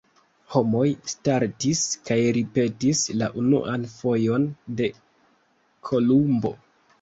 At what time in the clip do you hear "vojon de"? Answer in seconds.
3.99-4.89